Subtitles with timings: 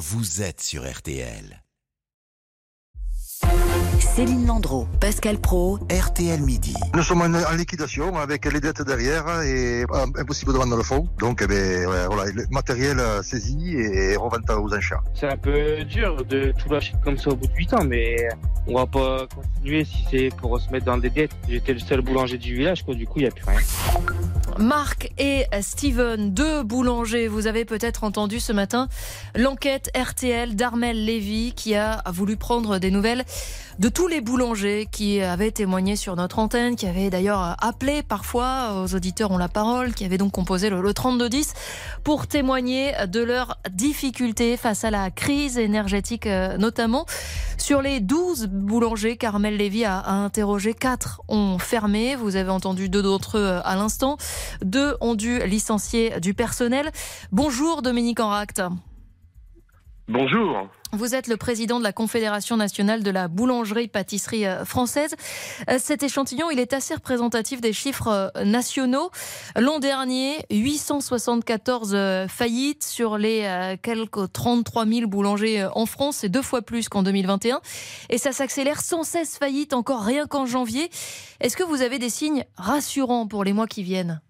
[0.00, 1.62] vous êtes sur RTL.
[4.00, 6.74] Céline Landreau, Pascal Pro, RTL Midi.
[6.94, 10.82] Nous sommes en, en liquidation avec les dettes derrière et euh, impossible de vendre le
[10.82, 11.06] fond.
[11.18, 15.02] Donc, eh ben, ouais, voilà, le matériel euh, saisi et revente aux enchères.
[15.12, 18.26] C'est un peu dur de tout lâcher comme ça au bout de 8 ans, mais
[18.66, 21.32] on va pas continuer si c'est pour se mettre dans des dettes.
[21.46, 23.60] J'étais le seul boulanger du village, quoi, du coup, il n'y a plus rien.
[24.60, 27.28] Marc et Steven, deux boulangers.
[27.28, 28.88] Vous avez peut-être entendu ce matin
[29.34, 33.24] l'enquête RTL d'Armel Lévy qui a voulu prendre des nouvelles
[33.80, 38.82] de tous les boulangers qui avaient témoigné sur notre antenne, qui avaient d'ailleurs appelé parfois
[38.82, 41.54] aux auditeurs ont la parole, qui avaient donc composé le, le 3210
[42.04, 47.06] pour témoigner de leurs difficultés face à la crise énergétique euh, notamment.
[47.56, 52.16] Sur les 12 boulangers qu'Armel Lévy a, a interrogé, 4 ont fermé.
[52.16, 54.18] Vous avez entendu deux d'entre eux euh, à l'instant.
[54.62, 56.90] Deux ont dû licencier du personnel.
[57.32, 58.60] Bonjour Dominique Enract.
[60.06, 60.68] Bonjour.
[60.92, 65.14] Vous êtes le président de la Confédération nationale de la boulangerie-pâtisserie euh, française.
[65.70, 69.10] Euh, Cet échantillon, il est assez représentatif des chiffres euh, nationaux.
[69.56, 76.18] L'an dernier, 874 euh, faillites sur les quelques 33 000 boulangers en France.
[76.18, 77.60] C'est deux fois plus qu'en 2021.
[78.08, 80.90] Et ça s'accélère 116 faillites encore rien qu'en janvier.
[81.40, 84.20] Est-ce que vous avez des signes rassurants pour les mois qui viennent?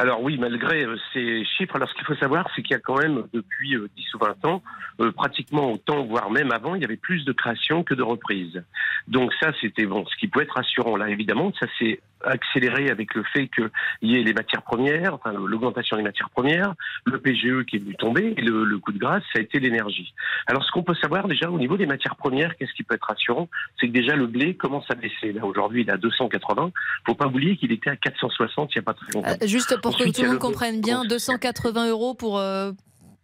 [0.00, 2.80] Alors oui, malgré euh, ces chiffres, alors ce qu'il faut savoir, c'est qu'il y a
[2.80, 4.62] quand même depuis euh, 10 ou 20 ans,
[4.98, 8.62] euh, pratiquement autant, voire même avant, il y avait plus de créations que de reprises.
[9.08, 10.96] Donc ça, c'était bon, ce qui pouvait être rassurant.
[10.96, 13.70] Là, évidemment, ça s'est accéléré avec le fait qu'il
[14.02, 17.94] y ait les matières premières, enfin l'augmentation des matières premières, le PGE qui est venu
[17.96, 20.12] tomber, et le, le coup de grâce, ça a été l'énergie.
[20.46, 23.06] Alors ce qu'on peut savoir déjà au niveau des matières premières, qu'est-ce qui peut être
[23.06, 23.48] rassurant,
[23.80, 25.32] c'est que déjà le blé commence à baisser.
[25.32, 26.72] Là aujourd'hui, il est à 280.
[27.06, 29.28] Faut pas oublier qu'il était à 460 il n'y a pas très longtemps.
[29.28, 32.38] Euh, Juste pour que Ensuite, tout le monde comprenne bien, 280 euros pour...
[32.38, 32.72] euh,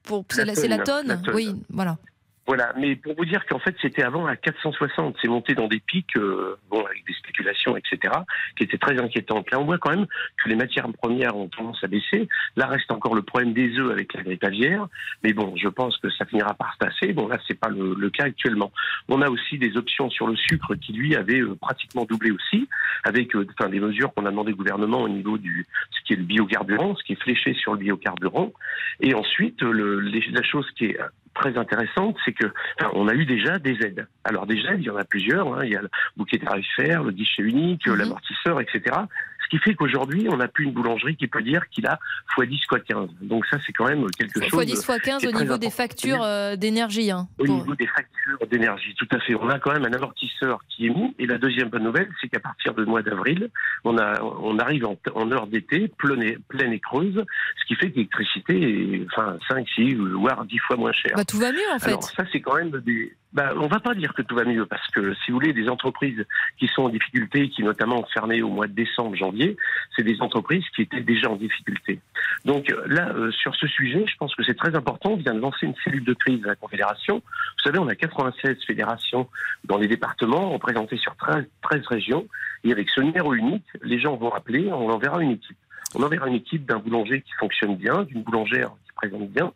[0.02, 1.34] pour c'est la, c'est la tonne, La tonne.
[1.34, 1.98] Oui, voilà.
[2.46, 5.80] Voilà, mais pour vous dire qu'en fait c'était avant à 460, c'est monté dans des
[5.80, 8.14] pics, euh, bon avec des spéculations, etc.,
[8.56, 9.50] qui étaient très inquiétantes.
[9.50, 12.28] Là, on voit quand même que les matières premières ont tendance à baisser.
[12.54, 14.86] Là reste encore le problème des œufs avec la grippe aviaire,
[15.24, 17.12] mais bon, je pense que ça finira par se tasser.
[17.12, 18.70] Bon là, c'est pas le, le cas actuellement.
[19.08, 22.68] On a aussi des options sur le sucre qui lui avait euh, pratiquement doublé aussi,
[23.02, 26.12] avec euh, enfin des mesures qu'on a demandé au gouvernement au niveau du ce qui
[26.12, 28.52] est le biocarburant, ce qui est fléché sur le biocarburant,
[29.00, 30.98] et ensuite le, la chose qui est
[31.38, 32.46] très intéressante, c'est que
[32.80, 34.06] enfin, on a eu déjà des aides.
[34.24, 35.54] Alors des aides, il y en a plusieurs.
[35.54, 35.64] hein.
[35.64, 37.94] Il y a le bouquet tarifaire, le guichet unique, Mhm.
[37.96, 38.96] l'amortisseur, etc.
[39.46, 41.98] Ce qui fait qu'aujourd'hui, on n'a plus une boulangerie qui peut dire qu'il a
[42.36, 43.08] x10 x 15.
[43.22, 44.50] Donc ça, c'est quand même quelque chose.
[44.50, 47.10] Fois 10 fois 15 c'est au niveau des factures euh, d'énergie.
[47.12, 49.34] hein, Au pour- niveau des factures d'énergie, tout à fait.
[49.36, 51.14] On a quand même un amortisseur qui est mis.
[51.20, 53.48] Et la deuxième bonne nouvelle, c'est qu'à partir du mois d'avril,
[53.84, 57.24] on, a, on arrive en, en heure d'été, pleine et, pleine et creuse,
[57.60, 61.12] ce qui fait que l'électricité est enfin, 5, 6, voire 10 fois moins chère.
[61.16, 61.90] Bah, tout va mieux en fait.
[61.90, 63.14] Alors ça, c'est quand même des...
[63.32, 65.68] Bah, on va pas dire que tout va mieux, parce que si vous voulez, des
[65.68, 66.24] entreprises
[66.58, 69.56] qui sont en difficulté, qui notamment ont fermé au mois de décembre, janvier,
[69.94, 72.00] c'est des entreprises qui étaient déjà en difficulté.
[72.44, 75.10] Donc là, euh, sur ce sujet, je pense que c'est très important.
[75.12, 77.16] On vient de lancer une cellule de crise à la Confédération.
[77.16, 79.28] Vous savez, on a 96 fédérations
[79.64, 82.26] dans les départements, représentées sur 13, 13 régions.
[82.64, 85.58] Et avec ce numéro unique, les gens vont appeler, on enverra une équipe.
[85.94, 89.52] On enverra une équipe d'un boulanger qui fonctionne bien, d'une boulangère qui présente bien,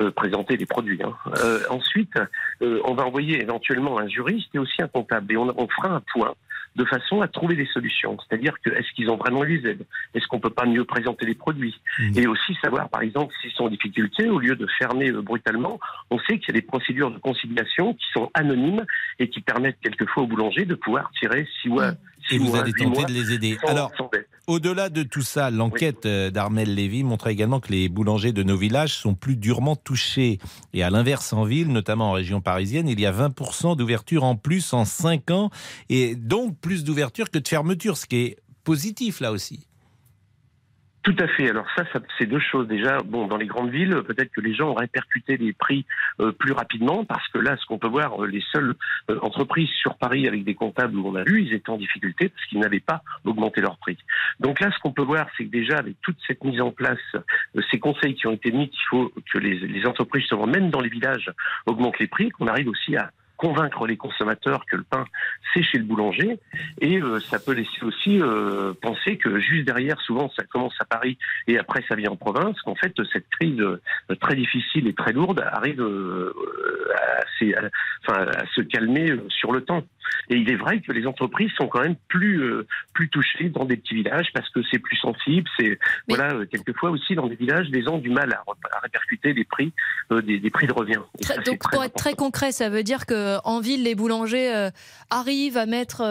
[0.00, 1.00] euh, présenter les produits.
[1.02, 1.14] hein.
[1.42, 2.14] Euh, ensuite,
[2.62, 5.32] euh, on va envoyer éventuellement un juriste et aussi un comptable.
[5.32, 6.34] Et on, on fera un point
[6.76, 8.16] de façon à trouver des solutions.
[8.20, 9.84] C'est-à-dire que est-ce qu'ils ont vraiment les aides?
[10.14, 11.80] Est-ce qu'on peut pas mieux présenter les produits?
[12.14, 15.80] Et aussi savoir, par exemple, s'ils sont en difficulté, au lieu de fermer euh, brutalement,
[16.10, 18.84] on sait qu'il y a des procédures de conciliation qui sont anonymes
[19.18, 21.92] et qui permettent quelquefois aux boulangers de pouvoir tirer six mois.
[22.30, 23.58] Et vous allez tenter de les aider.
[23.62, 23.92] sans- Alors,
[24.46, 28.56] au-delà de tout ça, l'enquête euh, d'Armel Lévy montre également que les boulangers de nos
[28.56, 30.38] villages sont plus durement touchés.
[30.72, 34.36] Et à l'inverse, en ville, notamment en région parisienne, il y a 20% d'ouverture en
[34.36, 35.50] plus en 5 ans.
[35.88, 39.67] Et donc plus d'ouverture que de fermeture, ce qui est positif là aussi.
[41.08, 41.48] Tout à fait.
[41.48, 41.84] Alors ça,
[42.18, 42.68] c'est deux choses.
[42.68, 45.86] Déjà, bon, dans les grandes villes, peut-être que les gens ont répercuté les prix
[46.20, 48.74] euh, plus rapidement parce que là, ce qu'on peut voir, euh, les seules
[49.08, 52.28] euh, entreprises sur Paris avec des comptables où on a vu, ils étaient en difficulté
[52.28, 53.96] parce qu'ils n'avaient pas augmenté leur prix.
[54.38, 56.98] Donc là, ce qu'on peut voir, c'est que déjà avec toute cette mise en place,
[57.70, 60.82] ces conseils qui ont été mis, qu'il faut que les, les entreprises, justement, même dans
[60.82, 61.32] les villages,
[61.64, 65.04] augmentent les prix, qu'on arrive aussi à convaincre les consommateurs que le pain
[65.54, 66.38] c'est chez le boulanger
[66.80, 70.84] et euh, ça peut laisser aussi euh, penser que juste derrière souvent ça commence à
[70.84, 73.80] Paris et après ça vient en province qu'en fait cette crise euh,
[74.20, 77.24] très difficile et très lourde arrive à,
[78.06, 79.84] enfin, à se calmer sur le temps.
[80.30, 82.42] Et il est vrai que les entreprises sont quand même plus
[82.94, 85.48] plus touchées dans des petits villages parce que c'est plus sensible.
[85.58, 85.78] C'est
[86.08, 88.44] voilà quelquefois aussi dans des villages, les gens ont du mal à,
[88.82, 89.72] répercuter les prix
[90.10, 91.00] des, des, prix de revient.
[91.44, 94.68] donc pour être très concret, ça veut dire que en ville les boulangers
[95.10, 96.02] arrivent à mettre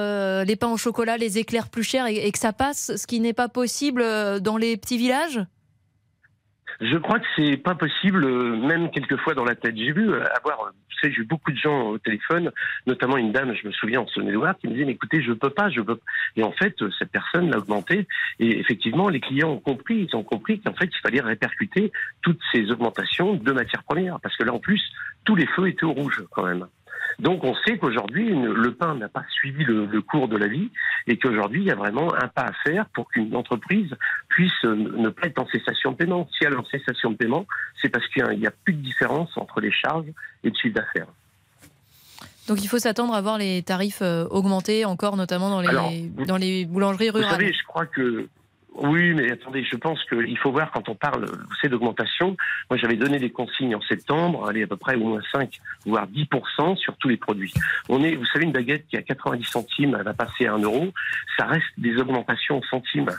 [0.45, 3.19] les pains au chocolat, les éclairs plus chers et, et que ça passe, ce qui
[3.19, 4.03] n'est pas possible
[4.41, 5.39] dans les petits villages?
[6.79, 9.75] Je crois que c'est pas possible, euh, même quelquefois dans la tête.
[9.75, 10.71] J'ai vu euh, avoir, euh,
[11.01, 12.51] j'ai eu beaucoup de gens au téléphone,
[12.85, 15.69] notamment une dame, je me souviens en Saône-et-Loire, qui me disait, écoutez, je peux pas,
[15.69, 15.99] je peux.
[16.35, 18.07] Et en fait, cette personne l'a augmenté.
[18.39, 21.91] Et effectivement, les clients ont compris, ils ont compris qu'en fait, il fallait répercuter
[22.21, 24.81] toutes ces augmentations de matières premières, parce que là, en plus,
[25.23, 26.67] tous les feux étaient au rouge quand même.
[27.19, 30.69] Donc on sait qu'aujourd'hui, le pain n'a pas suivi le, cours de la vie
[31.07, 33.89] et qu'aujourd'hui, il y a vraiment un pas à faire pour qu'une entreprise
[34.29, 36.27] puisse euh, ne pas être en cessation de paiement.
[36.37, 37.45] Si elle est en cessation de paiement,
[37.81, 40.07] c'est parce qu'il n'y a, plus de différence entre les charges
[40.43, 41.07] et le chiffre d'affaires.
[42.47, 46.37] Donc il faut s'attendre à voir les tarifs euh, augmenter encore, notamment dans les, dans
[46.37, 47.29] les boulangeries rurales.
[47.29, 48.29] Vous savez, je crois que
[48.79, 52.37] oui, mais attendez, je pense qu'il faut voir quand on parle, vous savez, d'augmentation.
[52.69, 56.07] Moi, j'avais donné des consignes en septembre, allez, à peu près au moins 5, voire
[56.07, 57.53] 10% sur tous les produits.
[57.89, 60.59] On est, vous savez, une baguette qui a 90 centimes, elle va passer à 1
[60.59, 60.93] euro.
[61.37, 63.09] Ça reste des augmentations en centimes.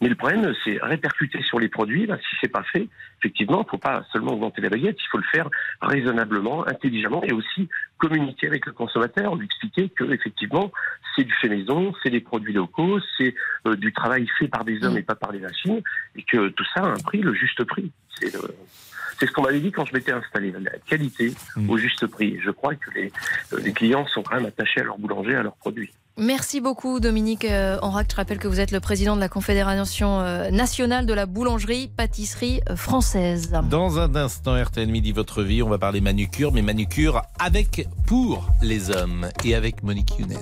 [0.00, 2.06] Mais le problème, c'est répercuter sur les produits.
[2.06, 2.88] Là, si c'est pas fait,
[3.20, 5.48] effectivement, il ne faut pas seulement augmenter la baguette, il faut le faire
[5.80, 10.72] raisonnablement, intelligemment, et aussi communiquer avec le consommateur, lui expliquer que effectivement,
[11.14, 13.34] c'est du fait maison, c'est des produits locaux, c'est
[13.66, 15.80] euh, du travail fait par des hommes et pas par les machines,
[16.16, 17.90] et que tout ça a un prix, le juste prix.
[18.20, 21.70] C'est ce qu'on m'avait dit quand je m'étais installé, la qualité mm.
[21.70, 22.38] au juste prix.
[22.42, 23.12] Je crois que les,
[23.52, 25.92] euh, les clients sont quand même attachés à leur boulanger, à leurs produits.
[26.16, 28.10] Merci beaucoup Dominique euh, Enrac.
[28.10, 30.20] Je rappelle que vous êtes le président de la Confédération
[30.50, 33.50] nationale de la boulangerie-pâtisserie française.
[33.68, 38.48] Dans un instant, RTN Midi Votre Vie, on va parler manucure, mais manucure avec, pour
[38.62, 40.36] les hommes et avec Monique Younes.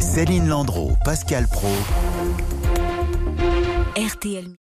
[0.00, 1.68] Céline Landreau, Pascal Pro.
[3.96, 4.59] RTL